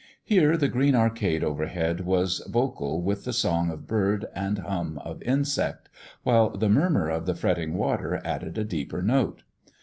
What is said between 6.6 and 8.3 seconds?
murmur of the fretting water